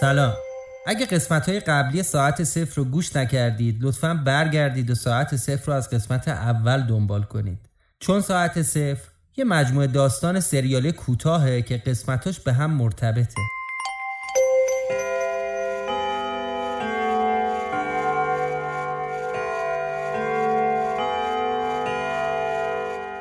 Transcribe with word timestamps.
سلام. 0.00 0.34
اگه 0.86 1.06
قسمت 1.06 1.48
های 1.48 1.60
قبلی 1.60 2.02
ساعت 2.02 2.44
صفر 2.44 2.76
رو 2.76 2.84
گوش 2.84 3.16
نکردید 3.16 3.78
لطفا 3.80 4.14
برگردید 4.14 4.90
و 4.90 4.94
ساعت 4.94 5.36
صفر 5.36 5.66
رو 5.66 5.72
از 5.72 5.90
قسمت 5.90 6.28
اول 6.28 6.82
دنبال 6.82 7.22
کنید. 7.22 7.58
چون 7.98 8.20
ساعت 8.20 8.62
صفر 8.62 9.08
یه 9.36 9.44
مجموعه 9.44 9.86
داستان 9.86 10.40
سریالی 10.40 10.92
کوتاهه 10.92 11.62
که 11.62 11.76
قسمتاش 11.76 12.40
به 12.40 12.52
هم 12.52 12.70
مرتبطه. 12.70 13.42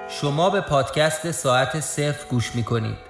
شما 0.10 0.50
به 0.50 0.62
پادکست 0.62 1.32
ساعت 1.32 1.80
صفر 1.80 2.26
گوش 2.30 2.56
می‌کنید. 2.56 3.05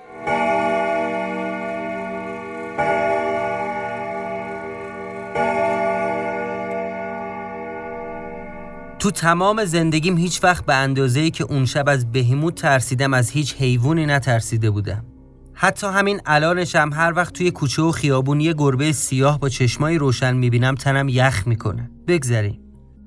تو 9.06 9.12
تمام 9.12 9.66
زندگیم 9.66 10.18
هیچ 10.18 10.44
وقت 10.44 10.66
به 10.66 10.74
اندازه 10.74 11.20
ای 11.20 11.32
که 11.32 11.44
اون 11.44 11.66
شب 11.66 11.90
از 11.90 12.12
بهیموت 12.12 12.56
ترسیدم 12.56 13.14
از 13.14 13.30
هیچ 13.30 13.56
حیوانی 13.56 14.06
نترسیده 14.06 14.70
بودم. 14.70 15.06
حتی 15.54 15.88
همین 15.88 16.22
الانشم 16.26 16.90
هر 16.94 17.14
وقت 17.16 17.34
توی 17.34 17.52
کوچه 17.52 17.82
و 17.82 17.92
خیابون 17.92 18.42
یه 18.42 18.54
گربه 18.54 18.92
سیاه 18.92 19.40
با 19.40 19.50
چشمای 19.50 19.98
روشن 19.98 20.36
می‌بینم 20.36 20.76
تنم 20.76 21.10
یخ 21.10 21.48
می‌کنه. 21.48 21.92
بگذریم. 22.08 22.60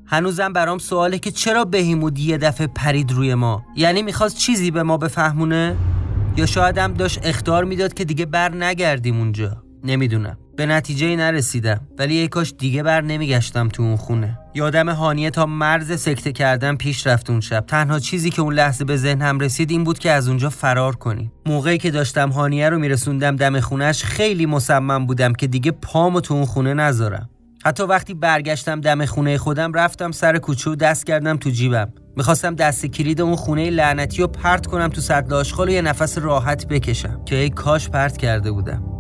هنوزم 0.06 0.53
برام 0.53 0.79
سواله 0.79 1.19
که 1.19 1.30
چرا 1.30 1.65
بهیموت 1.65 2.19
یه 2.19 2.39
دفعه 2.39 2.67
پرید 2.67 3.12
روی 3.12 3.34
ما؟ 3.34 3.65
یعنی 3.77 4.03
می‌خواست 4.03 4.37
چیزی 4.37 4.70
به 4.70 4.83
ما 4.83 4.97
بفهمونه؟ 4.97 5.77
یا 6.37 6.47
شایدم 6.47 6.92
داشت 6.92 7.20
اختار 7.23 7.65
می‌داد 7.65 7.95
که 7.95 8.05
دیگه 8.05 8.27
بر 8.27 8.55
نگردیم 8.55 9.19
اونجا؟ 9.19 9.62
نمی‌دونم. 9.84 10.39
به 10.59 10.67
نتیجه 10.67 11.17
نرسیدم. 11.17 11.80
ولی 11.98 12.15
یک 12.15 12.30
کاش 12.30 12.55
دیگه 12.59 12.83
بر 12.83 13.01
نمیگشتم 13.01 13.69
تو 13.69 13.83
اون 13.83 13.97
خونه. 13.97 14.39
یادم 14.55 14.89
هانیه 14.89 15.31
تا 15.31 15.47
مرز 15.47 16.00
سکته 16.00 16.33
کردن 16.33 16.77
پیش 16.77 17.06
رفت 17.06 17.31
اون 17.31 17.41
شب. 17.41 17.65
تنها 17.67 17.98
چیزی 17.98 18.31
که 18.31 18.42
اون 18.42 18.55
لحظه 18.55 18.84
به 18.84 18.97
ذهنم 18.97 19.39
رسید 19.39 19.70
این 19.70 19.84
بود 19.84 19.98
که 19.98 20.11
از 20.11 20.28
اونجا 20.28 20.50
فرار 20.50 20.97
کنیم. 20.97 21.33
موقعی 21.47 21.78
که 21.78 21.91
داشتم 21.91 22.31
هانیه 22.31 22.69
رو 22.69 22.78
میرسوندم 22.78 23.37
دم 23.37 23.61
خونش 23.61 24.05
خیلی 24.05 24.47
مصمم 24.47 25.06
بودم 25.06 25.33
که 25.33 25.47
دیگه 25.47 25.70
پامو 25.70 26.20
تو 26.20 26.34
اون 26.34 26.45
خونه 26.45 26.75
نذارم. 26.75 27.31
حتی 27.65 27.83
وقتی 27.83 28.15
برگشتم 28.15 28.81
دم 28.81 29.06
خونه 29.06 29.39
خودم 29.39 29.72
رفتم 29.72 30.12
سر 30.12 30.39
کوچه 30.39 30.70
و 30.70 30.75
دست 30.75 31.06
کردم 31.06 31.37
تو 31.37 31.50
جیبم. 31.50 31.93
می‌خواستم 32.17 32.55
دست 32.55 32.87
کلید 32.87 33.20
اون 33.20 33.37
خونه 33.37 33.70
لعنتی 33.70 34.22
رو 34.22 34.28
پرت 34.28 34.67
کنم 34.67 34.89
تو 34.89 35.00
سطل 35.00 35.34
آشغال 35.34 35.69
و 35.69 35.72
یه 35.72 35.83
نفس 35.83 36.19
راحت 36.19 36.67
بکشم. 36.67 37.25
که 37.27 37.37
ای 37.37 37.50
کاش 37.50 37.89
پرت 37.89 38.17
کرده 38.17 38.53
بودم. 38.53 38.97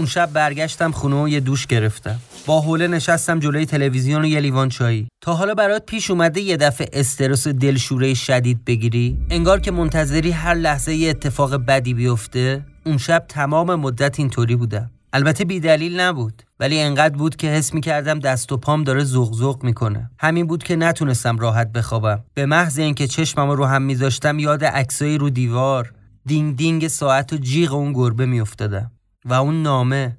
اون 0.00 0.06
شب 0.06 0.32
برگشتم 0.32 0.90
خونه 0.90 1.22
و 1.22 1.28
یه 1.28 1.40
دوش 1.40 1.66
گرفتم. 1.66 2.20
با 2.46 2.60
حوله 2.60 2.88
نشستم 2.88 3.38
جلوی 3.38 3.66
تلویزیون 3.66 4.24
و 4.24 4.26
یه 4.26 4.40
لیوان 4.40 4.68
چایی. 4.68 5.08
تا 5.20 5.34
حالا 5.34 5.54
برات 5.54 5.86
پیش 5.86 6.10
اومده 6.10 6.40
یه 6.40 6.56
دفعه 6.56 6.88
استرس 6.92 7.46
و 7.46 7.52
دلشوره 7.52 8.14
شدید 8.14 8.64
بگیری. 8.64 9.18
انگار 9.30 9.60
که 9.60 9.70
منتظری 9.70 10.30
هر 10.30 10.54
لحظه 10.54 10.94
یه 10.94 11.10
اتفاق 11.10 11.54
بدی 11.54 11.94
بیفته 11.94 12.64
اون 12.86 12.98
شب 12.98 13.24
تمام 13.28 13.74
مدت 13.74 14.18
اینطوری 14.18 14.56
بودم. 14.56 14.90
البته 15.12 15.44
بی 15.44 15.60
دلیل 15.60 16.00
نبود 16.00 16.42
ولی 16.60 16.80
انقدر 16.80 17.16
بود 17.16 17.36
که 17.36 17.46
حس 17.46 17.74
می 17.74 17.80
کردم 17.80 18.18
دست 18.18 18.52
و 18.52 18.56
پام 18.56 18.84
داره 18.84 19.04
زغزغ 19.04 19.64
می‌کنه. 19.64 20.10
همین 20.18 20.46
بود 20.46 20.62
که 20.62 20.76
نتونستم 20.76 21.38
راحت 21.38 21.72
بخوابم. 21.72 22.24
به 22.34 22.46
محض 22.46 22.78
اینکه 22.78 23.06
چشمم 23.06 23.50
رو 23.50 23.64
هم 23.64 23.82
میذاشتم 23.82 24.38
یاد 24.38 24.64
عکسایی 24.64 25.18
رو 25.18 25.30
دیوار 25.30 25.92
دینگ 26.26 26.56
دینگ 26.56 26.88
ساعت 26.88 27.32
و 27.32 27.36
جیغ 27.36 27.74
اون 27.74 27.92
گربه 27.92 28.26
میافتادم. 28.26 28.90
و 29.24 29.34
اون 29.34 29.62
نامه. 29.62 30.16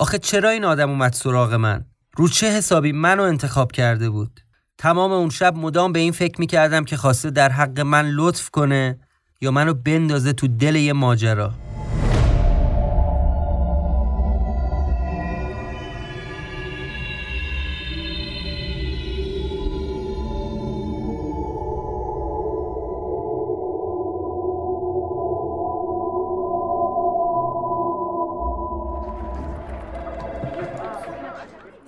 آخه 0.00 0.18
چرا 0.18 0.50
این 0.50 0.64
آدم 0.64 0.90
اومد 0.90 1.12
سراغ 1.12 1.54
من؟ 1.54 1.84
رو 2.16 2.28
چه 2.28 2.46
حسابی 2.50 2.92
منو 2.92 3.22
انتخاب 3.22 3.72
کرده 3.72 4.10
بود؟ 4.10 4.40
تمام 4.78 5.12
اون 5.12 5.30
شب 5.30 5.56
مدام 5.56 5.92
به 5.92 5.98
این 5.98 6.12
فکر 6.12 6.40
می‌کردم 6.40 6.84
که 6.84 6.96
خواسته 6.96 7.30
در 7.30 7.48
حق 7.48 7.80
من 7.80 8.10
لطف 8.10 8.50
کنه 8.50 9.00
یا 9.40 9.50
منو 9.50 9.74
بندازه 9.74 10.32
تو 10.32 10.48
دل 10.48 10.76
یه 10.76 10.92
ماجرا. 10.92 11.52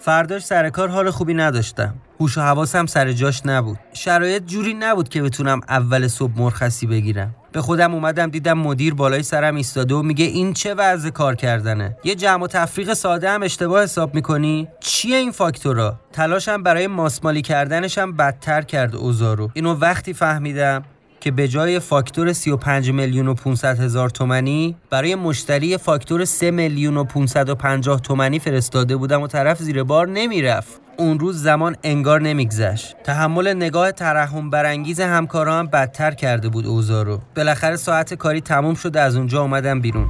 فرداش 0.04 0.44
سر 0.44 0.70
کار 0.70 0.88
حال 0.88 1.10
خوبی 1.10 1.34
نداشتم. 1.34 1.94
هوش 2.20 2.38
و 2.38 2.40
حواسم 2.40 2.86
سر 2.86 3.12
جاش 3.12 3.46
نبود. 3.46 3.78
شرایط 3.92 4.42
جوری 4.46 4.74
نبود 4.74 5.08
که 5.08 5.22
بتونم 5.22 5.60
اول 5.68 6.08
صبح 6.08 6.32
مرخصی 6.36 6.86
بگیرم. 6.86 7.34
به 7.52 7.60
خودم 7.62 7.94
اومدم 7.94 8.30
دیدم 8.30 8.58
مدیر 8.58 8.94
بالای 8.94 9.22
سرم 9.22 9.56
ایستاده 9.56 9.94
و 9.94 10.02
میگه 10.02 10.24
این 10.24 10.52
چه 10.52 10.74
وضع 10.74 11.10
کار 11.10 11.34
کردنه؟ 11.34 11.96
یه 12.04 12.14
جمع 12.14 12.44
و 12.44 12.46
تفریق 12.46 12.92
ساده 12.92 13.30
هم 13.30 13.42
اشتباه 13.42 13.82
حساب 13.82 14.14
می‌کنی؟ 14.14 14.68
چیه 14.80 15.16
این 15.16 15.32
فاکتورا؟ 15.32 16.00
تلاشم 16.12 16.62
برای 16.62 16.86
ماسمالی 16.86 17.42
کردنشم 17.42 18.12
بدتر 18.12 18.62
کرد 18.62 18.96
اوزارو. 18.96 19.50
اینو 19.54 19.74
وقتی 19.74 20.14
فهمیدم 20.14 20.82
که 21.22 21.31
به 21.31 21.49
جای 21.49 21.78
فاکتور 21.78 22.33
35 22.33 22.91
میلیون 22.91 23.28
و 23.28 23.34
500 23.34 23.81
هزار 23.81 24.10
تومنی 24.10 24.77
برای 24.91 25.15
مشتری 25.15 25.77
فاکتور 25.77 26.25
3 26.25 26.50
میلیون 26.50 26.97
و 26.97 27.05
550 27.05 28.00
تومنی 28.00 28.38
فرستاده 28.38 28.97
بودم 28.97 29.22
و 29.22 29.27
طرف 29.27 29.62
زیر 29.62 29.83
بار 29.83 30.09
نمی‌رفت. 30.09 30.81
اون 30.97 31.19
روز 31.19 31.43
زمان 31.43 31.77
انگار 31.83 32.21
نمیگذشت. 32.21 32.97
تحمل 33.05 33.55
نگاه 33.55 33.93
ترحم 33.93 34.50
برانگیز 34.50 35.00
همکاران 35.00 35.59
هم 35.59 35.66
بدتر 35.66 36.10
کرده 36.10 36.49
بود 36.49 36.66
اوضاع 36.66 37.05
رو. 37.05 37.21
بالاخره 37.37 37.77
ساعت 37.77 38.15
کاری 38.15 38.41
تموم 38.41 38.75
شد 38.75 38.97
از 38.97 39.16
اونجا 39.16 39.43
اومدم 39.43 39.81
بیرون. 39.81 40.09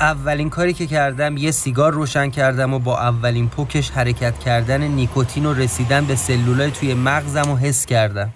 اولین 0.00 0.50
کاری 0.50 0.72
که 0.72 0.86
کردم 0.86 1.36
یه 1.36 1.50
سیگار 1.50 1.92
روشن 1.92 2.30
کردم 2.30 2.74
و 2.74 2.78
با 2.78 3.00
اولین 3.00 3.48
پوکش 3.48 3.90
حرکت 3.90 4.38
کردن 4.38 4.82
نیکوتین 4.82 5.46
و 5.46 5.54
رسیدن 5.54 6.04
به 6.04 6.14
سلولای 6.14 6.70
توی 6.70 6.94
مغزم 6.94 7.50
و 7.50 7.56
حس 7.56 7.86
کردم. 7.86 8.32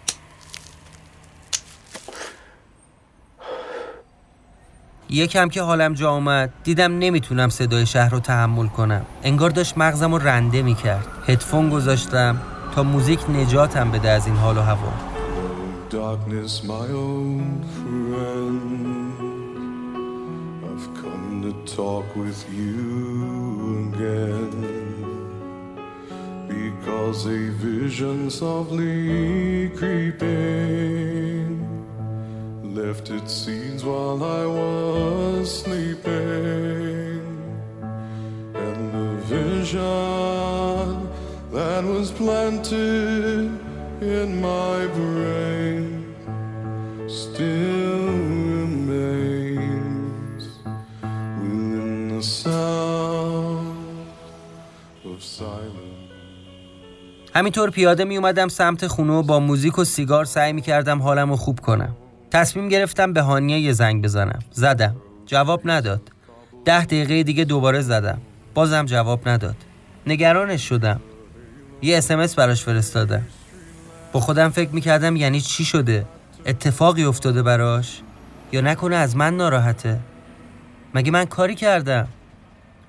یکم 5.10 5.48
که 5.48 5.62
حالم 5.62 5.94
جا 5.94 6.10
اومد 6.10 6.52
دیدم 6.64 6.98
نمی‌تونم 6.98 7.48
صدای 7.48 7.86
شهر 7.86 8.08
رو 8.08 8.20
تحمل 8.20 8.66
کنم 8.66 9.06
انگار 9.22 9.50
داشت 9.50 9.78
مغزم 9.78 10.12
رو 10.14 10.18
رنده 10.18 10.62
می‌کرد 10.62 11.06
هدفون 11.26 11.70
گذاشتم 11.70 12.40
تا 12.74 12.82
موزیک 12.82 13.30
نجاتم 13.30 13.90
بده 13.90 14.10
از 14.10 14.26
این 14.26 14.36
حال 14.36 14.58
و 14.58 14.60
هوا 14.60 14.92
Darkness, 15.90 16.62
my 16.64 16.86
friend. 17.76 18.60
I've 20.68 20.88
come 21.02 21.28
to 21.44 21.52
talk 21.78 22.06
with 22.22 22.40
you. 22.58 23.08
Because 26.48 27.20
a 27.26 27.40
vision 27.64 28.18
softly 28.28 29.70
creeping 29.78 31.37
left 32.82 33.10
its 33.10 33.32
seeds 33.42 33.82
while 33.90 34.20
I 34.40 34.44
was 34.60 35.44
sleeping. 35.62 37.20
And 38.64 38.78
the 38.96 39.10
vision 39.36 40.84
that 41.56 41.82
was 41.94 42.08
planted 42.20 43.50
in 44.18 44.28
my 44.50 44.78
brain 44.98 45.84
still 47.22 48.06
remains 48.56 50.42
within 51.42 51.92
the 52.14 52.22
sound 52.22 53.76
of 55.04 55.18
silence. 55.22 55.96
همینطور 57.34 57.70
پیاده 57.70 58.04
می 58.04 58.16
اومدم 58.16 58.48
سمت 58.48 58.86
خونه 58.86 59.12
و 59.12 59.22
با 59.22 59.40
موزیک 59.40 59.78
و 59.78 59.84
سیگار 59.84 60.24
سعی 60.24 60.52
می 60.52 60.62
کردم 60.62 61.02
حالم 61.02 61.30
رو 61.30 61.36
خوب 61.36 61.60
کنم 61.60 61.96
تصمیم 62.30 62.68
گرفتم 62.68 63.12
به 63.12 63.22
هانیه 63.22 63.58
یه 63.58 63.72
زنگ 63.72 64.04
بزنم. 64.04 64.38
زدم. 64.52 64.96
جواب 65.26 65.60
نداد. 65.64 66.12
ده 66.64 66.84
دقیقه 66.84 67.22
دیگه 67.22 67.44
دوباره 67.44 67.80
زدم. 67.80 68.18
بازم 68.54 68.84
جواب 68.84 69.28
نداد. 69.28 69.56
نگرانش 70.06 70.68
شدم. 70.68 71.00
یه 71.82 71.98
اسمس 71.98 72.34
براش 72.34 72.64
فرستادم. 72.64 73.22
با 74.12 74.20
خودم 74.20 74.48
فکر 74.48 74.70
می‌کردم 74.70 75.16
یعنی 75.16 75.40
چی 75.40 75.64
شده؟ 75.64 76.06
اتفاقی 76.46 77.04
افتاده 77.04 77.42
براش؟ 77.42 78.00
یا 78.52 78.60
نکنه 78.60 78.96
از 78.96 79.16
من 79.16 79.36
ناراحته؟ 79.36 80.00
مگه 80.94 81.10
من 81.10 81.24
کاری 81.24 81.54
کردم؟ 81.54 82.08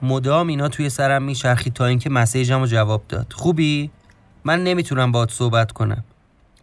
مدام 0.01 0.47
اینا 0.47 0.69
توی 0.69 0.89
سرم 0.89 1.23
میچرخید 1.23 1.73
تا 1.73 1.85
اینکه 1.85 2.09
مسیجم 2.09 2.59
رو 2.59 2.67
جواب 2.67 3.03
داد. 3.09 3.33
خوبی؟ 3.33 3.91
من 4.43 4.63
نمی‌تونم 4.63 5.11
باهات 5.11 5.31
صحبت 5.31 5.71
کنم. 5.71 6.03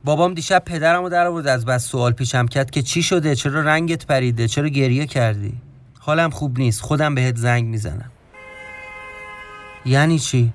بابام 0.06 0.34
دیشب 0.34 0.62
پدرم 0.66 1.02
رو 1.02 1.08
در 1.08 1.26
آورد 1.26 1.46
از 1.46 1.64
بس 1.64 1.88
سوال 1.88 2.12
پیشم 2.12 2.46
کرد 2.46 2.70
که 2.70 2.82
چی 2.82 3.02
شده؟ 3.02 3.34
چرا 3.34 3.60
رنگت 3.60 4.06
پریده؟ 4.06 4.48
چرا 4.48 4.68
گریه 4.68 5.06
کردی؟ 5.06 5.52
حالم 5.98 6.30
خوب 6.30 6.58
نیست 6.58 6.80
خودم 6.80 7.14
بهت 7.14 7.36
زنگ 7.36 7.64
می‌زنم. 7.64 8.10
یعنی 9.86 10.18
چی؟ 10.18 10.52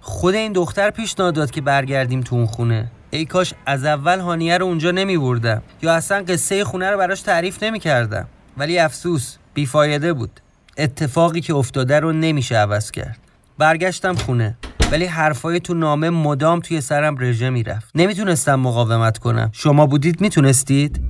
خود 0.00 0.34
این 0.34 0.52
دختر 0.52 0.90
پیشنهاد 0.90 1.34
داد 1.34 1.50
که 1.50 1.60
برگردیم 1.60 2.20
تو 2.20 2.36
اون 2.36 2.46
خونه. 2.46 2.90
ای 3.10 3.24
کاش 3.24 3.54
از 3.66 3.84
اول 3.84 4.18
هانیه 4.18 4.58
رو 4.58 4.66
اونجا 4.66 4.90
نمی 4.90 5.18
بردم 5.18 5.62
یا 5.82 5.94
اصلا 5.94 6.24
قصه 6.28 6.64
خونه 6.64 6.90
رو 6.90 6.98
براش 6.98 7.20
تعریف 7.20 7.62
نمی 7.62 7.80
کردم 7.80 8.28
ولی 8.56 8.78
افسوس 8.78 9.36
بیفایده 9.54 10.12
بود. 10.12 10.40
اتفاقی 10.78 11.40
که 11.40 11.54
افتاده 11.54 12.00
رو 12.00 12.12
نمیشه 12.12 12.56
عوض 12.56 12.90
کرد. 12.90 13.18
برگشتم 13.58 14.14
خونه. 14.14 14.56
ولی 14.92 15.04
حرفای 15.04 15.60
تو 15.60 15.74
نامه 15.74 16.10
مدام 16.10 16.60
توی 16.60 16.80
سرم 16.80 17.16
رژه 17.18 17.50
می‌رفت. 17.50 17.90
نمی‌تونستم 17.94 18.54
مقاومت 18.54 19.18
کنم. 19.18 19.50
شما 19.52 19.86
بودید 19.86 20.20
می‌تونستید؟ 20.20 21.00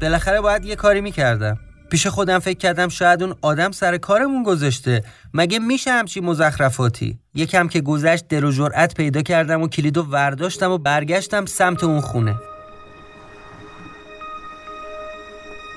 بالاخره 0.00 0.40
باید 0.40 0.64
یه 0.64 0.76
کاری 0.76 1.00
می‌کردم. 1.00 1.58
پیش 1.90 2.06
خودم 2.06 2.38
فکر 2.38 2.58
کردم 2.58 2.88
شاید 2.88 3.22
اون 3.22 3.34
آدم 3.42 3.70
سر 3.70 3.96
کارمون 3.96 4.42
گذاشته. 4.42 5.04
مگه 5.34 5.58
میشه 5.58 5.90
همچی 5.90 6.20
مزخرفاتی؟ 6.20 7.18
یکم 7.34 7.68
که 7.68 7.80
گذشت 7.80 8.28
دل 8.28 8.44
و 8.44 8.52
جرأت 8.52 8.94
پیدا 8.94 9.22
کردم 9.22 9.62
و 9.62 9.68
کلیدو 9.68 10.02
ورداشتم 10.02 10.70
و 10.70 10.78
برگشتم 10.78 11.46
سمت 11.46 11.84
اون 11.84 12.00
خونه. 12.00 12.34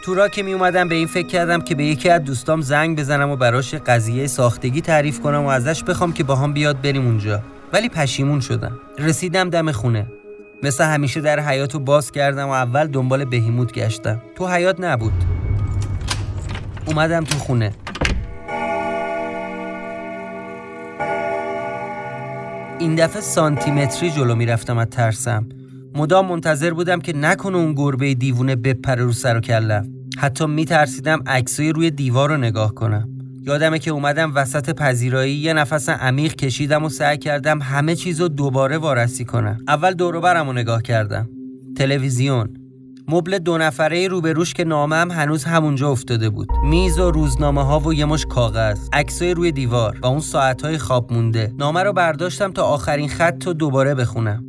تو 0.08 0.16
را 0.16 0.28
که 0.28 0.44
می 0.44 0.54
اومدم 0.54 0.88
به 0.88 0.96
این 0.96 1.08
فکر 1.08 1.28
کردم 1.28 1.62
که 1.62 1.76
به 1.76 1.84
یکی 1.84 2.10
از 2.10 2.24
دوستام 2.24 2.62
زنگ 2.62 3.00
بزنم 3.00 3.30
و 3.30 3.36
براش 3.36 3.76
قضیه 3.76 4.28
ساختگی 4.28 4.82
تعریف 4.82 5.20
کنم 5.20 5.44
و 5.44 5.48
ازش 5.48 5.84
بخوام 5.84 6.14
که 6.14 6.24
با 6.24 6.36
هم 6.36 6.54
بیاد 6.54 6.82
بریم 6.82 7.06
اونجا. 7.06 7.42
ولی 7.74 7.90
پشیمون 7.90 8.40
شدم. 8.40 8.80
رسیدم 9.00 9.50
دم 9.50 9.72
خونه. 9.72 10.08
مثل 10.64 10.84
همیشه 10.84 11.22
در 11.22 11.40
حیات 11.40 11.74
رو 11.74 11.80
باز 11.80 12.12
کردم 12.12 12.48
و 12.48 12.52
اول 12.52 12.88
دنبال 12.88 13.26
بهیموت 13.26 13.72
گشتم. 13.72 14.22
تو 14.36 14.48
حیات 14.48 14.80
نبود. 14.80 15.14
اومدم 16.86 17.24
تو 17.24 17.38
خونه. 17.38 17.72
این 22.80 22.96
دفعه 22.96 23.22
سانتیمتری 23.22 24.12
جلو 24.12 24.36
می‌رفتم 24.36 24.78
از 24.78 24.88
ترسم. 24.88 25.50
مدام 25.96 26.26
منتظر 26.26 26.74
بودم 26.74 27.00
که 27.00 27.18
نکنه 27.18 27.58
اون 27.58 27.74
گربه 27.74 28.14
دیوونه 28.14 28.56
بپره 28.56 29.04
رو 29.04 29.14
سر 29.14 29.38
و 29.38 29.40
کلم 29.40 29.97
حتی 30.18 30.46
میترسیدم 30.46 31.24
عکسای 31.28 31.70
روی 31.70 31.92
دیوار 31.92 32.30
رو 32.30 32.38
نگاه 32.38 32.74
کنم. 32.74 33.10
یادمه 33.42 33.80
که 33.80 33.92
اومدم 33.92 34.32
وسط 34.36 34.76
پذیرایی 34.76 35.36
یه 35.36 35.54
نفس 35.54 35.90
عمیق 35.90 36.36
کشیدم 36.36 36.84
و 36.84 36.90
سعی 36.90 37.18
کردم 37.18 37.62
همه 37.62 37.96
چیز 37.96 38.22
رو 38.22 38.28
دوباره 38.28 38.78
وارسی 38.78 39.26
کنم. 39.26 39.58
اول 39.68 39.94
دوروبرم 39.94 40.48
رو 40.48 40.54
نگاه 40.54 40.82
کردم. 40.82 41.30
تلویزیون. 41.78 42.50
مبل 43.08 43.38
دو 43.38 43.58
نفره 43.58 44.08
روبروش 44.08 44.54
که 44.54 44.64
نامم 44.64 45.12
هنوز 45.12 45.44
همونجا 45.44 45.90
افتاده 45.90 46.30
بود. 46.30 46.48
میز 46.64 47.00
و 47.00 47.12
روزنامه 47.12 47.64
ها 47.64 47.80
و 47.80 47.94
یه 47.94 48.06
مش 48.06 48.26
کاغذ. 48.26 48.80
عکسای 48.94 49.34
روی 49.34 49.52
دیوار. 49.52 50.00
و 50.02 50.06
اون 50.06 50.20
ساعت 50.20 50.62
های 50.62 50.78
خواب 50.78 51.14
مونده. 51.14 51.54
نامه 51.58 51.84
رو 51.84 51.94
برداشتم 51.94 52.52
تا 52.52 52.64
آخرین 52.64 53.10
خط 53.10 53.48
رو 53.48 53.54
دوباره 53.54 53.96
بخونم. 53.96 54.44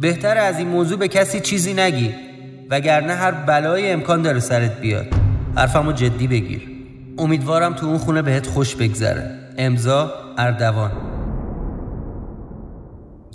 بهتر 0.00 0.38
از 0.38 0.58
این 0.58 0.68
موضوع 0.68 0.98
به 0.98 1.08
کسی 1.08 1.40
چیزی 1.40 1.74
نگی. 1.74 2.25
وگرنه 2.70 3.14
هر 3.14 3.30
بلای 3.30 3.92
امکان 3.92 4.22
داره 4.22 4.40
سرت 4.40 4.80
بیاد. 4.80 5.06
حرفمو 5.56 5.92
جدی 5.92 6.26
بگیر. 6.26 6.62
امیدوارم 7.18 7.72
تو 7.72 7.86
اون 7.86 7.98
خونه 7.98 8.22
بهت 8.22 8.46
خوش 8.46 8.76
بگذره. 8.76 9.30
امضا 9.58 10.12
اردوان. 10.38 10.90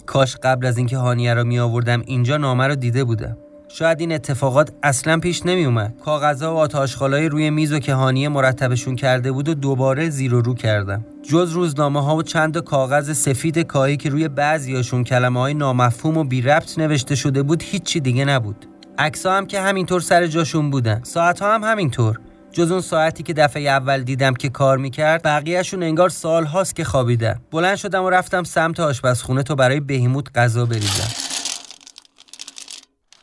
کاش 0.06 0.36
قبل 0.36 0.66
از 0.66 0.78
اینکه 0.78 0.98
هانیه 0.98 1.34
رو 1.34 1.44
می 1.44 1.60
آوردم 1.60 2.02
اینجا 2.06 2.38
نامه 2.38 2.68
رو 2.68 2.76
دیده 2.76 3.04
بودم. 3.04 3.38
شاید 3.68 4.00
این 4.00 4.12
اتفاقات 4.12 4.72
اصلا 4.84 5.20
پیش 5.20 5.46
نمی 5.46 5.66
اومد 5.66 5.94
کاغذها 6.06 6.56
و 6.56 6.58
آتاشخالای 6.58 7.30
روی 7.30 7.50
میز 7.50 7.74
و 7.74 7.80
که 7.80 7.94
هانیه 7.94 8.30
مرتبشون 8.30 8.96
کرده 8.96 9.32
بود 9.32 9.50
و 9.50 9.54
دوباره 9.54 10.10
زیر 10.10 10.34
و 10.34 10.42
رو 10.42 10.54
کردم. 10.54 11.06
جز 11.24 11.52
روزنامه 11.52 12.04
ها 12.04 12.16
و 12.16 12.24
چند 12.24 12.58
کاغذ 12.58 13.12
سفید 13.18 13.60
کاهی 13.60 13.98
که 13.98 14.10
روی 14.10 14.28
بعضیاشون 14.28 15.04
کلمه 15.04 15.40
های 15.40 15.54
نامفهوم 15.54 16.18
و 16.18 16.24
بی 16.24 16.42
ربط 16.42 16.80
نوشته 16.80 17.16
شده 17.16 17.44
بود 17.44 17.64
هیچی 17.64 18.00
دیگه 18.00 18.26
نبود. 18.26 18.71
عکس 19.02 19.26
هم 19.26 19.46
که 19.46 19.62
همینطور 19.62 20.02
سر 20.02 20.28
جاشون 20.28 20.70
بودن. 20.70 21.04
ساعت 21.04 21.40
ها 21.40 21.54
هم 21.54 21.64
همینطور. 21.64 22.20
جز 22.52 22.72
اون 22.72 22.82
ساعتی 22.82 23.24
که 23.24 23.34
دفعه 23.34 23.62
اول 23.62 24.04
دیدم 24.04 24.34
که 24.34 24.50
کار 24.50 24.78
می‌کرد 24.78 25.24
بقیهشون 25.24 25.84
انگار 25.84 26.10
سال 26.10 26.46
هاست 26.46 26.76
که 26.76 26.84
خوابیدن. 26.84 27.42
بلند 27.52 27.76
شدم 27.76 28.04
و 28.04 28.10
رفتم 28.10 28.44
سمت 28.44 28.80
آشپزخونه 28.80 29.44
تا 29.44 29.56
برای 29.56 29.80
بهیموت 29.80 30.38
غذا 30.38 30.66
بریزم. 30.66 31.12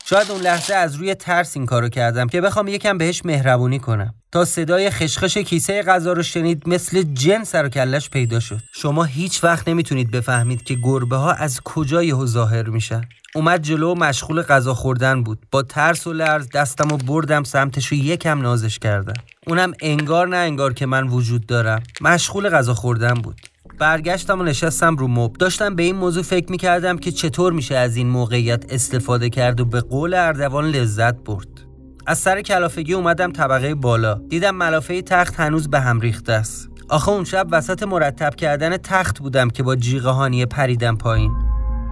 شاید 0.05 0.31
اون 0.31 0.41
لحظه 0.41 0.73
از 0.73 0.95
روی 0.95 1.15
ترس 1.15 1.57
این 1.57 1.65
کارو 1.65 1.89
کردم 1.89 2.27
که 2.27 2.41
بخوام 2.41 2.67
یکم 2.67 2.97
بهش 2.97 3.25
مهربونی 3.25 3.79
کنم. 3.79 4.13
تا 4.31 4.45
صدای 4.45 4.89
خشخش 4.89 5.37
کیسه 5.37 5.83
غذا 5.83 6.13
رو 6.13 6.23
شنید 6.23 6.69
مثل 6.69 7.03
جن 7.03 7.43
سر 7.43 7.65
و 7.65 7.69
کلش 7.69 8.09
پیدا 8.09 8.39
شد. 8.39 8.59
شما 8.75 9.03
هیچ 9.03 9.43
وقت 9.43 9.67
نمی‌تونید 9.67 10.11
بفهمید 10.11 10.63
که 10.63 10.75
گربه 10.83 11.15
ها 11.15 11.31
از 11.31 11.61
کجا 11.61 12.03
یهو 12.03 12.25
ظاهر 12.25 12.69
میشن. 12.69 13.01
اومد 13.35 13.61
جلو 13.61 13.91
و 13.91 13.95
مشغول 13.95 14.41
غذا 14.41 14.73
خوردن 14.73 15.23
بود. 15.23 15.39
با 15.51 15.63
ترس 15.63 16.07
و 16.07 16.13
لرز 16.13 16.49
دستم 16.49 16.91
و 16.91 16.97
بردم 16.97 17.43
سمتش 17.43 17.91
و 17.91 17.95
یکم 17.95 18.41
نازش 18.41 18.79
کردم. 18.79 19.13
اونم 19.47 19.73
انگار 19.81 20.27
نه 20.27 20.37
انگار 20.37 20.73
که 20.73 20.85
من 20.85 21.07
وجود 21.07 21.45
دارم. 21.45 21.83
مشغول 22.01 22.49
غذا 22.49 22.73
خوردن 22.73 23.13
بود. 23.13 23.41
برگشتم 23.79 24.39
و 24.39 24.43
نشستم 24.43 24.95
رو 24.95 25.07
مب 25.07 25.33
داشتم 25.33 25.75
به 25.75 25.83
این 25.83 25.95
موضوع 25.95 26.23
فکر 26.23 26.51
می‌کردم 26.51 26.97
که 26.97 27.11
چطور 27.11 27.53
میشه 27.53 27.75
از 27.75 27.95
این 27.95 28.09
موقعیت 28.09 28.65
استفاده 28.69 29.29
کرد 29.29 29.59
و 29.59 29.65
به 29.65 29.81
قول 29.81 30.13
اردوان 30.13 30.65
لذت 30.65 31.15
برد. 31.15 31.68
از 32.09 32.17
سر 32.17 32.41
کلافگی 32.41 32.93
اومدم 32.93 33.31
طبقه 33.31 33.75
بالا. 33.75 34.13
دیدم 34.13 34.55
ملافه 34.55 35.01
تخت 35.01 35.39
هنوز 35.39 35.69
به 35.69 35.79
هم 35.79 35.99
ریخته 35.99 36.33
است. 36.33 36.69
آخه 36.89 37.09
اون 37.09 37.23
شب 37.23 37.47
وسط 37.51 37.83
مرتب 37.83 38.35
کردن 38.35 38.77
تخت 38.77 39.19
بودم 39.19 39.49
که 39.49 39.63
با 39.63 39.75
جیغ 39.75 40.05
هانیه 40.05 40.45
پریدم 40.45 40.95
پایین. 40.95 41.31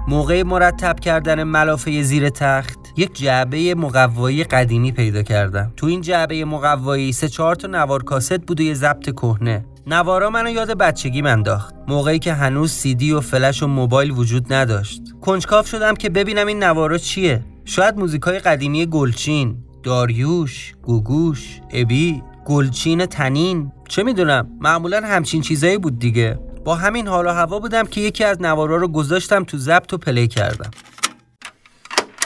موقع 0.08 0.44
مرتب 0.44 1.00
کردن 1.00 1.44
ملافه 1.44 2.02
زیر 2.02 2.30
تخت 2.30 2.80
یک 2.96 3.14
جعبه 3.14 3.76
مقوایی 3.76 4.44
قدیمی 4.44 4.92
پیدا 4.92 5.24
کردم. 5.24 5.74
تو 5.76 5.88
این 5.88 6.02
جعبه 6.02 6.46
مقوایی 6.46 7.12
سه 7.12 7.30
چهار 7.30 7.56
تا 7.56 7.68
نوار 7.68 8.04
کاست 8.04 8.40
بود 8.40 8.60
و 8.60 8.64
یه 8.64 8.74
ضبط 8.74 9.10
کهنه. 9.10 9.66
نوارا 9.88 10.30
منو 10.30 10.50
یاد 10.50 10.78
بچگی 10.78 11.22
انداخت. 11.22 11.76
موقعی 11.88 12.20
که 12.20 12.34
هنوز 12.34 12.72
سیدی 12.72 13.12
و 13.12 13.22
فلش 13.22 13.64
و 13.64 13.68
موبایل 13.68 14.12
وجود 14.12 14.54
نداشت. 14.54 15.02
کنجکاف 15.22 15.68
شدم 15.68 15.96
که 15.96 16.10
ببینم 16.10 16.48
این 16.48 16.64
نوارا 16.64 16.98
چیه. 16.98 17.46
شاید 17.66 17.98
موزیکای 17.98 18.40
قدیمی 18.40 18.86
گلچین. 18.86 19.64
داریوش 19.88 20.74
گوگوش 20.84 21.42
ابی 21.74 22.24
گلچین 22.46 23.06
تنین. 23.06 23.72
چه 23.90 24.04
می‌دونم 24.04 24.58
معمولا 24.62 25.02
همچین 25.02 25.42
چیزایی 25.42 25.78
بود 25.78 26.00
دیگه. 26.00 26.40
با 26.66 26.76
همین 26.76 27.08
حال 27.08 27.28
و 27.28 27.30
هوا 27.30 27.60
بودم 27.60 27.86
که 27.88 28.02
یکی 28.02 28.24
از 28.24 28.42
نوارا 28.42 28.76
رو 28.76 28.88
گذاشتم 28.88 29.44
تو 29.44 29.58
ضبط 29.58 29.94
و 29.94 29.98
پلی 29.98 30.28
کردم. 30.28 30.72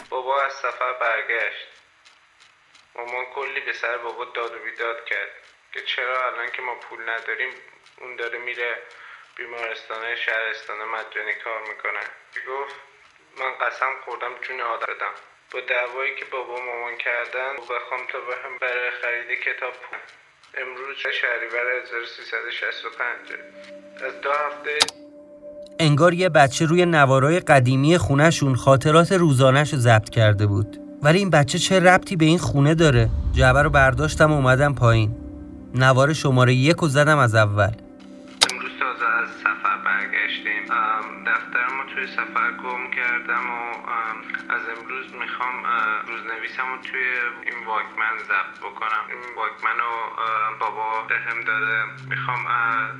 بابا 0.09 0.35
از 0.45 0.53
سفر 0.63 0.91
برگشت. 1.01 1.67
مامان 2.95 3.25
کلی 3.35 3.61
به 3.65 3.73
سر 3.81 3.97
بابا 3.97 4.25
داد 4.35 4.51
و 4.55 4.59
بیداد 4.65 4.99
کرد 5.09 5.31
که 5.73 5.79
چرا 5.95 6.17
الان 6.27 6.49
که 6.55 6.61
ما 6.61 6.75
پول 6.85 6.99
نداریم 7.09 7.53
اون 8.01 8.15
داره 8.15 8.39
میره 8.45 8.71
بیمارستانه 9.37 10.15
شهرستانه 10.25 10.83
مجانی 10.95 11.35
کار 11.43 11.61
می‌کنه. 11.71 12.03
گفت 12.49 12.75
من 13.39 13.51
قسم 13.65 13.91
خوردم 14.05 14.33
جون 14.45 14.61
آدم 14.61 15.30
با 15.53 15.59
دعوایی 15.69 16.11
که 16.19 16.25
بابا 16.31 16.55
مامان 16.67 16.95
کردن 17.05 17.51
و 17.59 17.61
بخوام 17.61 18.01
تا 18.11 18.19
بهم 18.29 18.53
برای 18.61 18.89
خرید 19.01 19.29
کتاب 19.45 19.73
پول. 19.83 19.99
امروز 20.61 20.97
شهریور 21.21 21.65
1365 21.83 23.27
از 24.07 24.21
دو 24.21 24.29
هفته 24.29 24.77
انگار 25.79 26.13
یه 26.13 26.29
بچه 26.29 26.65
روی 26.65 26.85
نوارای 26.85 27.39
قدیمی 27.39 27.97
خونهشون 27.97 28.55
خاطرات 28.55 29.11
روزانش 29.11 29.73
رو 29.73 29.79
ضبط 29.79 30.09
کرده 30.09 30.47
بود. 30.47 30.77
ولی 31.03 31.17
این 31.17 31.29
بچه 31.29 31.59
چه 31.59 31.79
ربطی 31.79 32.15
به 32.15 32.25
این 32.25 32.37
خونه 32.37 32.75
داره؟ 32.75 33.09
جعبه 33.33 33.61
رو 33.61 33.69
برداشتم 33.69 34.31
و 34.31 34.35
اومدم 34.35 34.75
پایین. 34.75 35.15
نوار 35.75 36.13
شماره 36.13 36.53
یک 36.53 36.77
رو 36.77 36.87
زدم 36.87 37.17
از 37.17 37.35
اول. 37.35 37.71
برگشتیم. 40.11 40.63
دفتر 41.27 41.67
ما 41.77 41.83
توی 41.93 42.07
سفر 42.07 42.51
گم 42.51 42.91
کردم 42.91 43.49
و 43.49 43.89
از 44.49 44.61
امروز 44.77 45.13
می‌خوام 45.13 45.63
روزنویسم 46.07 46.71
رو 46.71 46.77
توی 46.77 47.03
این 47.45 47.65
واکمن 47.65 48.17
ضبط 48.17 48.59
بکنم. 48.59 49.05
این 49.09 49.19
واکمن 49.35 49.77
رو 49.79 50.15
بابا 50.59 51.07
بهم 51.09 51.41
داده. 51.41 51.83
می‌خوام 52.09 52.45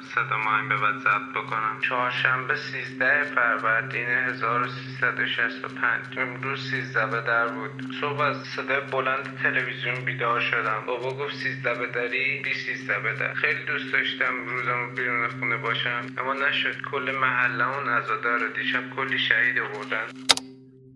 صدا 0.01 0.37
ماهیم 0.37 0.69
به 0.69 0.77
بعد 0.77 0.97
ضبط 0.97 1.33
بکنم. 1.35 1.79
چهارشنبه 1.89 2.55
13 2.55 3.23
فروردین 3.23 4.09
1365 4.09 6.19
امروز 6.19 6.71
13 6.71 7.07
به 7.07 7.21
در 7.21 7.47
بود. 7.47 7.81
صبح 8.01 8.21
از 8.21 8.43
صدای 8.43 8.81
بلند 8.91 9.39
تلویزیون 9.43 10.05
بیدار 10.05 10.39
شدم. 10.39 10.83
بابا 10.85 11.13
گفت 11.13 11.35
13 11.35 11.73
به 11.73 11.87
دری 11.87 12.41
20 12.43 12.65
13 12.65 12.99
به 12.99 13.13
در. 13.13 13.33
خیلی 13.33 13.63
دوست 13.63 13.93
داشتم 13.93 14.45
روزم 14.45 14.95
بیرون 14.95 15.27
خونه 15.27 15.57
باشم. 15.57 16.01
اما 16.17 16.33
نشد. 16.33 16.81
کل 16.91 17.00
محله 17.09 17.77
اون 17.77 17.89
عزادار 17.89 18.39
دیشب 18.55 18.95
کلی 18.95 19.19
شهید 19.19 19.55
آوردن. 19.59 20.07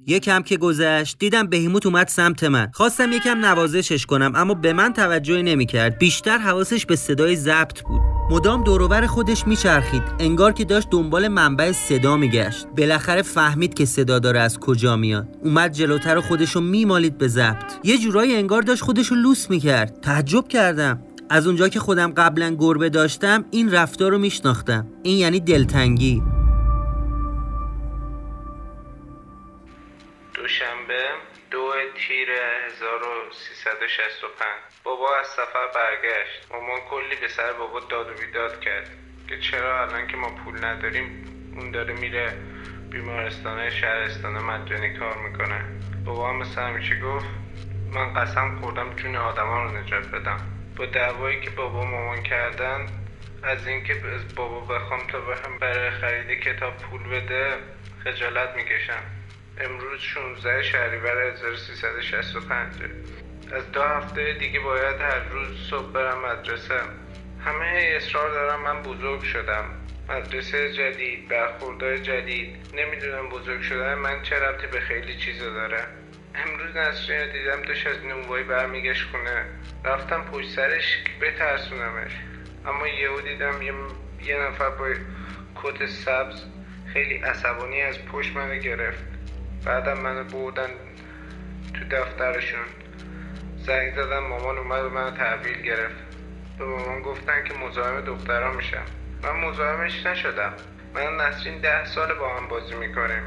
یکم 0.08 0.42
که 0.42 0.58
گذشت 0.58 1.20
دیدم 1.20 1.48
بهیموت 1.48 1.86
اومد 1.86 2.08
سمت 2.08 2.44
من. 2.44 2.72
خواستم 2.74 3.12
یکم 3.12 3.46
نوازشش 3.46 4.06
کنم 4.06 4.32
اما 4.36 4.54
به 4.54 4.74
من 4.74 4.94
توجهی 4.94 5.44
نمی‌کرد. 5.44 5.98
بیشتر 5.98 6.38
حواسش 6.38 6.86
به 6.86 6.96
صدای 6.96 7.36
ضبط 7.36 7.82
بود. 7.82 8.02
مدام 8.32 8.64
دوروبر 8.64 9.06
خودش 9.06 9.48
میچرخید. 9.48 10.04
انگار 10.20 10.52
که 10.54 10.66
داشت 10.66 10.90
دنبال 10.90 11.28
منبع 11.28 11.72
صدا 11.72 12.18
میگشت. 12.18 12.68
بالاخره 12.78 13.22
فهمید 13.22 13.74
که 13.74 13.86
صدا 13.86 14.20
داره 14.20 14.40
از 14.40 14.60
کجا 14.60 14.96
میاد. 14.96 15.28
اومد 15.44 15.72
جلوتر 15.72 16.20
خودشو 16.20 16.62
میمالید 16.62 17.18
به 17.18 17.28
ضبط. 17.28 17.74
یه 17.84 17.98
جورایی 17.98 18.36
انگار 18.36 18.62
داشت 18.62 18.82
خودشو 18.84 19.16
لوس 19.16 19.50
می‌کرد. 19.50 20.02
تعجب 20.02 20.48
کردم. 20.48 21.02
از 21.30 21.48
اونجا 21.48 21.70
که 21.70 21.80
خودم 21.80 22.14
قبلا 22.14 22.56
گربه 22.60 22.90
داشتم 22.90 23.46
این 23.52 23.72
رفتار 23.72 24.12
رو 24.12 24.18
میشناختم. 24.18 24.88
این 25.04 25.18
یعنی 25.18 25.40
دلتنگی. 25.40 26.24
دوشنبه 30.34 31.04
دو 31.52 31.72
تیر 32.08 32.30
1365 32.30 34.48
بابا 34.84 35.08
از 35.20 35.28
سفر 35.28 35.68
برگشت. 35.76 36.52
مامان 36.52 36.80
کلی 36.90 37.16
به 37.22 37.28
سر 37.28 37.54
بابا 37.60 37.80
داد 37.80 38.10
و 38.10 38.14
بیداد 38.26 38.60
کرد. 38.60 38.90
که 39.28 39.40
چرا 39.40 39.82
الان 39.82 40.08
که 40.08 40.18
ما 40.18 40.30
پول 40.30 40.66
نداریم 40.66 41.26
اون 41.56 41.72
داره 41.72 41.94
میره 41.94 42.34
بیمارستان 42.90 43.70
شهرستان 43.70 44.34
مجانی 44.34 45.00
کار 45.00 45.18
می‌کنه. 45.30 45.66
بابا 46.06 46.30
هم 46.30 46.36
مثل 46.36 46.62
همیشه 46.62 47.00
گفت 47.00 47.26
من 47.94 48.14
قسم 48.14 48.60
خوردم 48.62 48.96
جون 48.96 49.16
آدما 49.16 49.64
رو 49.64 49.78
نجات 49.78 50.08
بدم. 50.08 50.55
با 50.76 50.86
دعوایی 50.86 51.40
که 51.42 51.50
بابا 51.50 51.86
مامان 51.86 52.24
کردن 52.24 52.86
از 53.44 53.68
اینکه 53.68 53.94
از 53.94 54.36
بابا 54.36 54.60
بخوام 54.60 55.08
تا 55.08 55.20
بهم 55.20 55.58
برای 55.58 55.92
خرید 55.92 56.40
کتاب 56.40 56.78
پول 56.78 57.04
بده 57.04 57.54
خجالت 58.04 58.56
می‌کشم. 58.56 59.04
امروز 59.62 60.00
16 60.00 60.64
شهریور 60.64 61.22
1365 61.22 62.74
از 63.52 63.72
دو 63.72 63.82
هفته 63.82 64.34
دیگه 64.34 64.60
باید 64.60 65.02
هر 65.02 65.20
روز 65.20 65.70
صبح 65.70 65.92
برم 65.92 66.26
مدرسه. 66.26 66.80
همه 67.46 67.94
اصرار 67.96 68.30
دارم 68.30 68.62
من 68.62 68.82
بزرگ 68.84 69.24
شدم. 69.24 69.66
مدرسه 70.10 70.74
جدید 70.74 71.28
برخوردهای 71.28 72.00
جدید. 72.00 72.56
نمی‌دونم 72.74 73.30
بزرگ 73.30 73.62
شدن 73.62 73.94
من 73.94 74.22
چه 74.24 74.40
ربطی 74.40 74.68
به 74.68 74.80
خیلی 74.80 75.18
چیزا 75.18 75.50
داره. 75.50 75.88
امروز 76.38 76.76
نسرین 76.76 77.32
دیدم 77.32 77.62
داشت 77.62 77.88
از 77.88 78.06
نونوایی 78.06 78.44
برمیگشت 78.44 79.10
خونه. 79.12 79.46
رفتم 79.86 80.22
پشت 80.22 80.50
سرش 80.50 80.98
بترسونمش. 81.22 82.12
اما 82.66 82.88
یهو 82.88 83.22
دیدم 83.22 83.62
یه, 83.62 83.74
یه 84.24 84.38
نفر 84.38 84.70
با 84.70 84.94
کت 85.56 85.86
سبز 85.86 86.44
خیلی 86.94 87.18
عصبانی 87.18 87.82
از 87.82 88.06
پشت 88.06 88.36
منو 88.36 88.56
گرفت. 88.56 89.04
بعدم 89.66 90.00
منو 90.00 90.24
بردن 90.24 90.70
تو 91.74 91.86
دفترشون. 91.92 92.66
زنگ 93.58 93.96
زدم 93.96 94.20
مامان 94.20 94.58
اومد 94.58 94.86
و 94.86 94.90
منو 94.90 95.12
تحویل 95.12 95.62
گرفت. 95.62 95.96
به 96.58 96.66
مامان 96.66 97.02
گفتن 97.02 97.44
که 97.44 97.54
مزاحم 97.54 98.02
دخترها 98.02 98.52
میشم. 98.52 98.86
من 99.24 99.32
مزاحمش 99.32 100.06
نشدم. 100.06 100.54
من 100.94 101.18
نسرین 101.18 101.58
ده 101.58 101.86
سال 101.86 102.14
با 102.14 102.38
هم 102.38 102.48
بازی 102.48 102.76
می‌کنیم. 102.76 103.24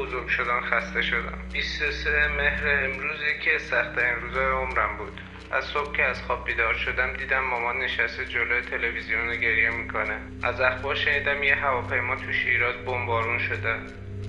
بزرگ 0.00 0.28
شدن 0.28 0.60
خسته 0.60 1.02
شدم 1.02 1.38
23 1.52 2.28
مهر 2.28 2.68
امروزی 2.84 3.32
که 3.44 3.58
سخت 3.58 3.98
روزای 4.22 4.52
عمرم 4.52 4.96
بود. 4.98 5.20
از 5.50 5.64
صبح 5.64 5.96
که 5.96 6.02
از 6.02 6.22
خواب 6.22 6.44
بیدار 6.44 6.74
شدم 6.74 7.12
دیدم 7.12 7.44
مامان 7.50 7.76
نشسته 7.78 8.24
جلوی 8.24 8.60
تلویزیون 8.60 9.28
و 9.28 9.34
گریه 9.34 9.70
می‌کنه. 9.70 10.16
از 10.42 10.60
اخبار 10.60 10.94
شنیدم 10.94 11.42
یه 11.42 11.54
هواپیما 11.54 12.16
تو 12.16 12.32
شیراز 12.32 12.74
بمبارون 12.86 13.38
شده. 13.38 13.74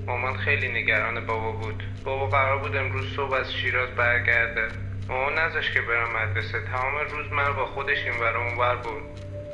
مامان 0.08 0.38
خیلی 0.38 0.68
نگران 0.68 1.26
بابا 1.26 1.52
بود. 1.52 1.84
بابا 2.06 2.26
قرار 2.28 2.58
بود 2.58 2.76
امروز 2.76 3.16
صبح 3.16 3.34
از 3.34 3.54
شیراز 3.54 3.90
برگرده. 3.90 4.68
مامان 5.10 5.40
نذاشت 5.40 5.74
که 5.74 5.82
برم 5.82 6.10
مدرسه. 6.18 6.62
تمام 6.72 6.96
روز 7.12 7.32
من 7.32 7.54
با 7.54 7.66
خودش 7.66 7.98
این 8.06 8.14
اونور 8.24 8.76
بود. 8.76 9.02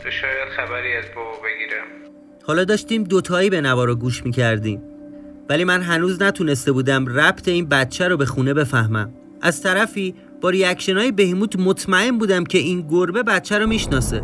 تو 0.04 0.12
شاید 0.12 0.50
خبری 0.50 0.98
از 0.98 1.06
بابا 1.16 1.32
بگیرم. 1.32 1.88
حالا 2.48 2.64
داشتیم 2.64 3.04
دوتایی 3.04 3.50
به 3.50 3.62
نوارو 3.62 3.96
گوش 3.96 4.26
می‌کردیم. 4.26 4.97
ولی 5.50 5.64
من 5.64 5.82
هنوز 5.82 6.22
نتونسته 6.22 6.72
بودم 6.72 7.06
ربط 7.06 7.48
این 7.48 7.70
بچه 7.70 8.08
رو 8.08 8.18
به 8.18 8.26
خونه 8.26 8.54
بفهمم. 8.54 9.14
از 9.42 9.62
طرفی 9.62 10.16
با 10.42 10.50
ریاکشن 10.50 10.98
های 10.98 11.12
بهیموت 11.12 11.60
مطمئن 11.60 12.18
بودم 12.18 12.44
که 12.44 12.58
این 12.58 12.88
گربه 12.88 13.24
بچه 13.24 13.60
رو 13.60 13.68
می‌شناسه. 13.68 14.24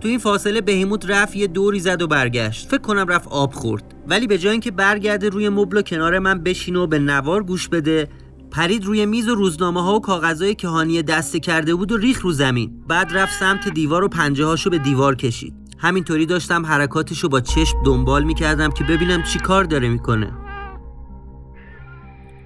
تو 0.00 0.08
این 0.08 0.18
فاصله 0.18 0.60
بهیموت 0.60 1.10
رفت 1.10 1.36
یه 1.36 1.46
دوری 1.46 1.80
زد 1.80 2.02
و 2.02 2.06
برگشت. 2.06 2.68
فکر 2.68 2.80
کنم 2.80 3.06
رفت 3.08 3.28
آب 3.28 3.52
خورد. 3.52 3.94
ولی 4.08 4.26
به 4.26 4.38
جای 4.38 4.52
اینکه 4.52 4.70
برگرده 4.70 5.28
روی 5.28 5.48
مبل 5.48 5.76
و 5.76 5.82
کنار 5.82 6.18
من 6.18 6.42
بشینه 6.42 6.78
و 6.78 6.86
به 6.86 6.98
نوار 6.98 7.42
گوش 7.42 7.68
بده 7.68 8.08
پرید 8.50 8.84
روی 8.84 9.06
میز 9.06 9.28
و 9.28 9.34
روزنامه 9.34 9.82
ها 9.82 9.94
و 9.94 10.00
کاغذهای 10.00 10.54
که 10.54 10.68
هانیه 10.68 11.02
دسته 11.02 11.40
کرده 11.40 11.74
بود 11.74 11.92
و 11.92 11.96
ریخ 11.96 12.20
رو 12.20 12.32
زمین. 12.32 12.84
بعد 12.88 13.08
رفت 13.12 13.38
سمت 13.40 13.68
دیوار 13.68 14.04
و 14.04 14.08
پنجه 14.08 14.44
هاشو 14.44 14.70
به 14.70 14.78
دیوار 14.78 15.14
کشید. 15.14 15.67
همینطوری 15.78 16.26
داشتم 16.26 16.66
حرکاتشو 16.66 17.28
با 17.28 17.40
چشم 17.40 17.82
دنبال 17.84 18.24
می‌کردم 18.24 18.70
که 18.70 18.84
ببینم 18.84 19.22
چی 19.22 19.38
کار 19.38 19.64
داره 19.64 19.88
می‌کنه. 19.88 20.32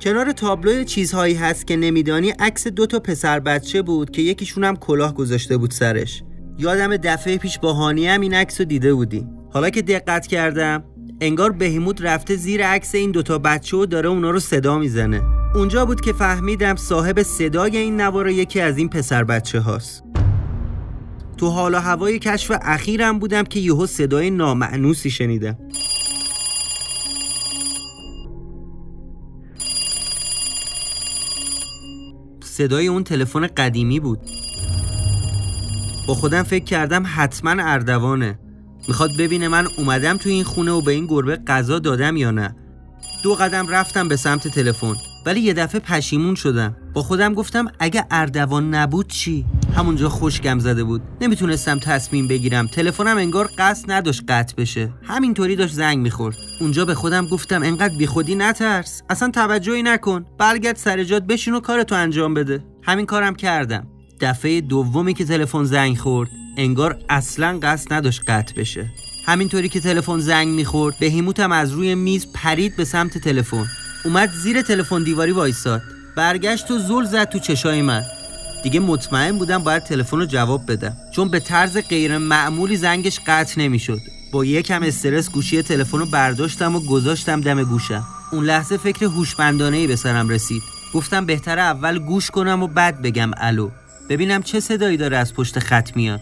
کنار 0.01 0.33
تابلوی 0.33 0.85
چیزهایی 0.85 1.35
هست 1.35 1.67
که 1.67 1.77
نمیدانی 1.77 2.31
عکس 2.31 2.67
دو 2.67 2.87
تا 2.87 2.99
پسر 2.99 3.41
بچه 3.41 3.83
بود 3.83 4.11
که 4.11 4.23
یکیشون 4.23 4.65
هم 4.65 4.77
کلاه 4.77 5.15
گذاشته 5.15 5.57
بود 5.57 5.71
سرش. 5.71 6.23
یادم 6.59 6.97
دفعه 6.97 7.39
پیش 7.39 7.59
با 7.59 7.73
هانی 7.73 8.07
هم 8.07 8.21
این 8.21 8.35
عکس 8.35 8.61
رو 8.61 8.65
دیده 8.65 8.95
بودی. 8.95 9.27
حالا 9.53 9.71
که 9.71 9.83
دقت 9.83 10.27
کردم 10.27 10.85
انگار 11.21 11.53
بهیموت 11.53 12.03
رفته 12.03 12.37
زیر 12.37 12.67
عکس 12.67 12.95
این 12.95 13.11
دوتا 13.11 13.39
بچه 13.39 13.77
و 13.77 13.87
داره 13.87 14.09
اونا 14.09 14.31
رو 14.31 14.41
صدا 14.41 14.79
می‌زنه. 14.79 15.23
اونجا 15.55 15.85
بود 15.85 16.01
که 16.01 16.13
فهمیدم 16.13 16.77
صاحب 16.77 17.23
صدای 17.23 17.77
این 17.77 18.01
نوارا 18.01 18.31
یکی 18.31 18.61
از 18.61 18.79
این 18.79 18.89
پسر 18.89 19.25
بچه 19.25 19.61
هاست 19.61 20.12
تو 21.37 21.49
حال 21.49 21.75
و 21.75 21.79
هوای 21.79 22.19
کشف 22.19 22.53
اخیرم 22.63 23.19
بودم 23.19 23.43
که 23.43 23.61
یهو 23.61 23.87
صدای 23.87 24.31
نامعنوسی 24.31 25.11
شنیدم. 25.11 25.57
صدای 32.45 32.87
اون 32.87 33.05
تلفن 33.05 33.47
قدیمی 33.47 34.01
بود. 34.01 34.19
با 36.07 36.15
خودم 36.15 36.43
فکر 36.43 36.65
کردم 36.65 37.03
حتما 37.07 37.55
اردوانه. 37.59 38.39
می‌خواد 38.89 39.11
ببینه 39.19 39.49
من 39.49 39.69
اومدم 39.79 40.17
تو 40.17 40.29
این 40.29 40.45
خونه 40.45 40.71
و 40.71 40.81
به 40.81 40.93
این 40.93 41.07
گربه 41.07 41.37
غذا 41.37 41.79
دادم 41.79 42.17
یا 42.17 42.31
نه. 42.31 42.57
دو 43.23 43.35
قدم 43.35 43.69
رفتم 43.69 44.09
به 44.09 44.17
سمت 44.17 44.49
تلفن 44.49 44.95
ولی 45.27 45.41
یه 45.41 45.55
دفعه 45.55 45.81
پشیمون 45.81 46.35
شدم. 46.35 46.77
با 46.95 47.03
خودم 47.03 47.35
گفتم 47.35 47.67
اگه 47.79 48.05
اردوان 48.11 48.75
نبود 48.75 49.07
چی؟ 49.09 49.47
همونجا 49.77 50.09
خوشگم 50.09 50.59
زده 50.59 50.85
بود. 50.85 51.03
نمی‌تونستم 51.21 51.79
تصمیم 51.79 52.29
بگیرم. 52.29 52.67
تلفنم 52.67 53.17
انگار 53.17 53.51
قصد 53.59 53.93
نداشت 53.93 54.23
قطع 54.29 54.55
بشه. 54.57 54.93
همینطوری 55.03 55.57
داشت 55.57 55.75
زنگ 55.75 55.99
می‌خورد. 55.99 56.37
اونجا 56.61 56.85
به 56.85 56.95
خودم 56.95 57.27
گفتم 57.27 57.63
انقدر 57.63 57.97
بیخودی 57.99 58.35
نترس. 58.35 59.03
اصلا 59.11 59.31
توجهی 59.31 59.83
نکن. 59.83 60.25
برگرد 60.39 60.77
سر 60.77 61.05
جات 61.05 61.23
بشین 61.23 61.55
و 61.55 61.61
کارتو 61.61 61.95
انجام 61.95 62.35
بده. 62.35 62.65
همین 62.83 63.07
کارم 63.07 63.35
کردم. 63.35 63.87
دفعه 64.21 64.61
دومی 64.61 65.15
که 65.15 65.25
تلفن 65.25 65.65
زنگ 65.65 65.99
خورد 65.99 66.31
انگار 66.57 66.99
اصلا 67.09 67.59
قصد 67.63 67.93
نداشت 67.93 68.23
قطع 68.31 68.55
بشه. 68.55 68.91
همینطوری 69.27 69.69
که 69.69 69.81
تلفن 69.81 70.19
زنگ 70.19 70.49
می‌خورد 70.49 70.99
بهیموتم 70.99 71.53
از 71.53 71.73
روی 71.73 71.95
میز 71.95 72.27
پرید 72.35 72.77
به 72.77 72.85
سمت 72.85 73.19
تلفن. 73.19 73.67
اومد 74.05 74.31
زیر 74.31 74.63
تلفن 74.63 75.03
دیواری 75.03 75.33
وایساد. 75.33 75.83
برگشت 76.17 76.71
و 76.71 76.79
زل 76.79 77.05
زد 77.05 77.29
تو 77.29 77.39
چشای 77.39 77.83
من. 77.83 78.03
دیگه 78.63 78.81
مطمئن 78.81 79.39
بودم 79.39 79.59
باید 79.59 79.83
تلفن 79.83 80.17
رو 80.17 80.27
جواب 80.27 80.73
بدم. 80.73 80.97
چون 81.11 81.29
به 81.29 81.41
طرز 81.41 81.79
غیر 81.79 82.19
معمولی 82.19 82.77
زنگش 82.77 83.21
قطع 83.27 83.61
نمی‌شد. 83.61 84.01
با 84.33 84.45
یکم 84.45 84.83
استرس 84.83 85.31
گوشی 85.31 85.63
تلفن 85.63 85.99
رو 85.99 86.07
برداشتم 86.07 86.77
و 86.77 86.81
گذاشتم 86.81 87.41
دم 87.41 87.63
گوشم. 87.63 88.05
اون 88.33 88.45
لحظه 88.45 88.77
فکر 88.77 89.05
هوشمندانه 89.05 89.77
ای 89.77 89.87
به 89.87 89.97
سرم 89.97 90.29
رسید. 90.29 90.63
گفتم 90.95 91.27
بهتره 91.27 91.63
اول 91.63 91.99
گوش 91.99 92.31
کنم 92.31 92.63
و 92.63 92.67
بعد 92.67 93.03
بگم 93.03 93.31
الو. 93.37 93.71
ببینم 94.09 94.43
چه 94.43 94.61
صدایی 94.61 94.97
داره 94.97 95.17
از 95.17 95.35
پشت 95.35 95.59
خط 95.59 95.97
میاد. 95.97 96.21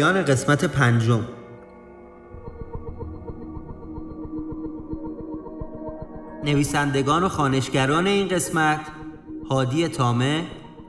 پایان 0.00 0.24
قسمت 0.24 0.64
پنجم. 0.64 1.20
نویسندگان 6.44 7.22
و 7.22 7.28
خوانشگران 7.28 8.06
این 8.06 8.28
قسمت 8.28 8.80
هادی 9.50 9.88
تامه 9.88 10.42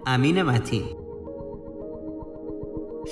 امین 0.08 0.42
متین. 0.42 0.84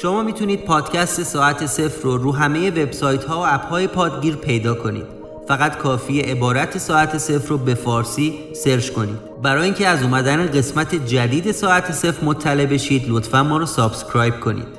شما 0.02 0.24
می‌تونید 0.24 0.66
پادکست 0.66 1.24
ساعت 1.24 1.66
صفر 1.66 2.04
رو 2.04 2.18
رو 2.18 2.36
همه 2.36 2.70
وبسایت 2.70 3.24
ها 3.24 3.40
و 3.40 3.46
اپ 3.48 3.66
های 3.66 3.88
پادگیر 3.88 4.36
پیدا 4.36 4.76
کنید. 4.76 5.06
فقط 5.48 5.78
کافیه 5.78 6.22
عبارت 6.22 6.78
ساعت 6.78 7.18
صفر 7.18 7.50
رو 7.50 7.58
به 7.58 7.76
فارسی 7.76 8.40
search 8.54 8.90
کنید. 8.90 9.42
برای 9.42 9.64
اینکه 9.64 9.88
از 9.88 10.04
اومدن 10.04 10.46
قسمت 10.46 10.96
جدید 10.96 11.52
ساعت 11.52 11.92
صفر 11.92 12.26
مطلع 12.26 12.66
بشید 12.66 13.06
لطفا 13.08 13.44
ما 13.44 13.58
رو 13.58 13.66
subscribe 13.66 14.40
کنید. 14.40 14.79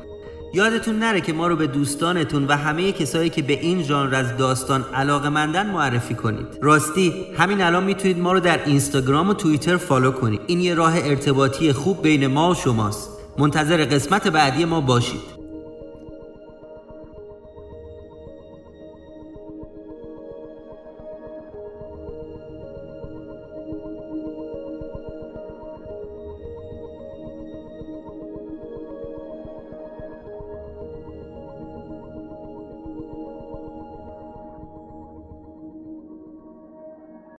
یادتون 0.52 0.98
نره 0.98 1.20
که 1.20 1.32
ما 1.32 1.46
رو 1.46 1.56
به 1.56 1.66
دوستانتون 1.66 2.44
و 2.44 2.56
همه 2.56 2.92
کسایی 2.92 3.30
که 3.30 3.42
به 3.42 3.52
این 3.52 3.82
ژانر 3.82 4.14
از 4.14 4.36
داستان 4.36 4.84
علاقه 4.94 5.28
مندن 5.28 5.70
معرفی 5.70 6.14
کنید. 6.14 6.46
راستی 6.62 7.26
همین 7.38 7.62
الان 7.62 7.84
می‌تونید 7.84 8.18
ما 8.18 8.32
رو 8.32 8.40
در 8.40 8.64
اینستاگرام 8.64 9.28
و 9.28 9.34
توییتر 9.34 9.76
فالو 9.76 10.10
کنید. 10.10 10.40
این 10.46 10.60
یه 10.60 10.74
راه 10.74 10.92
ارتباطی 10.96 11.72
خوب 11.72 12.02
بین 12.02 12.26
ما 12.26 12.50
و 12.50 12.54
شماست. 12.54 13.10
منتظر 13.38 13.84
قسمت 13.84 14.28
بعدی 14.28 14.64
ما 14.64 14.80
باشید. 14.80 15.39